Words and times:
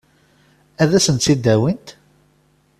Ad 0.81 0.91
sent-tt-id-awint? 1.05 1.87